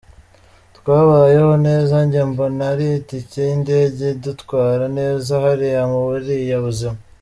Twabayeho 0.77 1.53
neza 1.67 1.95
njye 2.05 2.21
mbona 2.31 2.61
ari 2.73 2.87
itike 2.99 3.39
y’indege 3.49 4.03
idutwara 4.15 4.85
neza 4.97 5.31
hariya 5.43 5.81
muri 5.91 6.05
buriya 6.13 6.57
buzima. 6.65 6.97